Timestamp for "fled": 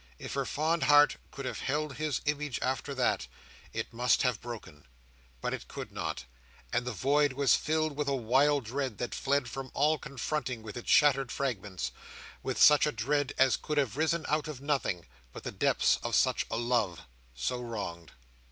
9.13-9.47